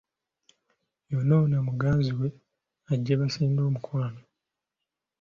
Yanona 1.11 1.57
muganzi 1.67 2.11
we 2.19 2.27
ajje 2.91 3.13
basinde 3.21 3.61
omukwano. 3.69 4.21